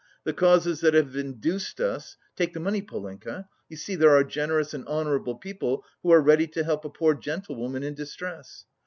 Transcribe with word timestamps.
"The 0.23 0.33
causes 0.33 0.81
that 0.81 0.95
have 0.95 1.15
induced 1.15 1.79
us 1.79 2.17
(take 2.35 2.53
the 2.55 2.59
money, 2.59 2.81
Polenka: 2.81 3.47
you 3.69 3.77
see 3.77 3.93
there 3.93 4.15
are 4.15 4.23
generous 4.23 4.73
and 4.73 4.83
honourable 4.87 5.35
people 5.35 5.85
who 6.01 6.11
are 6.11 6.21
ready 6.21 6.47
to 6.47 6.63
help 6.63 6.83
a 6.85 6.89
poor 6.89 7.13
gentlewoman 7.13 7.83
in 7.83 7.93
distress). 7.93 8.65